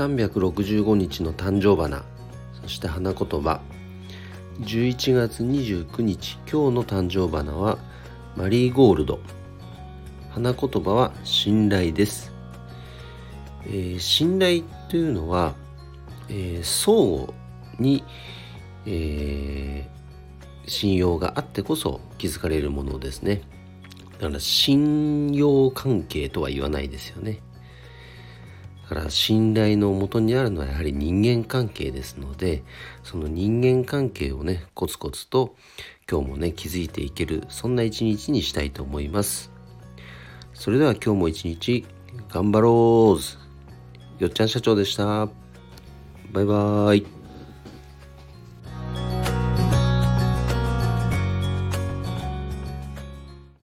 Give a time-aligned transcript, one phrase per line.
[0.00, 2.02] 365日の誕生花。
[2.62, 3.60] そして花言葉。
[4.62, 7.78] 11月29日今日の誕生花は
[8.34, 9.20] マリーゴールド。
[10.30, 12.32] 花言葉は信頼です、
[13.66, 15.54] えー、信頼というのは、
[16.28, 17.34] えー、相互
[17.80, 18.04] に、
[18.86, 23.42] えー、信用があってこそ築かれるものですね。
[24.18, 27.40] だから信用関係とは言わないですよね。
[28.90, 32.64] から信頼のもとにあるのはやはり人間関係ですので
[33.04, 35.54] その人間関係をねコツコツと
[36.10, 39.52] 今日もね築いていけるそんな一日にしたいと思います
[40.54, 41.86] それでは今日も一日
[42.28, 43.40] 頑張ろう
[44.20, 45.28] よっちゃん社長でした。
[46.32, 47.19] バイバーイ。